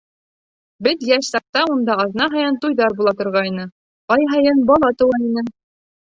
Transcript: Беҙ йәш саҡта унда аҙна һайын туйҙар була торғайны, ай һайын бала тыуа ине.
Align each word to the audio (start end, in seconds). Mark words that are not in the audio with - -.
Беҙ 0.85 1.03
йәш 1.09 1.29
саҡта 1.33 1.63
унда 1.73 1.97
аҙна 2.05 2.29
һайын 2.37 2.57
туйҙар 2.65 2.97
була 3.03 3.15
торғайны, 3.21 3.67
ай 4.17 4.27
һайын 4.35 4.67
бала 4.73 4.93
тыуа 5.05 5.23
ине. 5.29 5.47